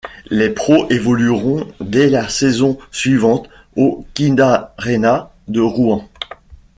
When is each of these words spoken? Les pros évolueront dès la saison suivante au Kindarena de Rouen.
Les 0.31 0.49
pros 0.49 0.89
évolueront 0.89 1.67
dès 1.79 2.09
la 2.09 2.27
saison 2.27 2.79
suivante 2.89 3.47
au 3.75 4.03
Kindarena 4.15 5.29
de 5.47 5.59
Rouen. 5.61 6.09